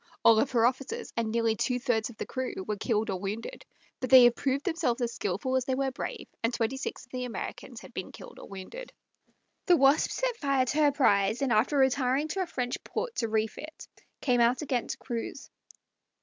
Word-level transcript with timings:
All 0.25 0.39
of 0.39 0.49
her 0.49 0.65
officers, 0.65 1.13
and 1.15 1.29
nearly 1.29 1.55
two 1.55 1.77
thirds 1.77 2.09
of 2.09 2.17
the 2.17 2.25
crew, 2.25 2.55
were 2.67 2.75
killed 2.75 3.11
or 3.11 3.19
wounded; 3.19 3.63
but 3.99 4.09
they 4.09 4.23
had 4.23 4.35
proved 4.35 4.65
themselves 4.65 4.99
as 4.99 5.13
skilful 5.13 5.55
as 5.55 5.65
they 5.65 5.75
were 5.75 5.91
brave, 5.91 6.27
and 6.41 6.51
twenty 6.51 6.75
six 6.77 7.05
of 7.05 7.11
the 7.11 7.25
Americans 7.25 7.81
had 7.81 7.93
been 7.93 8.11
killed 8.11 8.39
or 8.39 8.47
wounded. 8.47 8.91
The 9.67 9.77
Wasp 9.77 10.09
set 10.09 10.35
fire 10.37 10.65
to 10.65 10.77
her 10.79 10.91
prize, 10.91 11.43
and 11.43 11.53
after 11.53 11.77
retiring 11.77 12.29
to 12.29 12.41
a 12.41 12.47
French 12.47 12.83
port 12.83 13.13
to 13.17 13.27
refit, 13.29 13.87
came 14.21 14.41
out 14.41 14.63
again 14.63 14.87
to 14.87 14.97
cruise. 14.97 15.51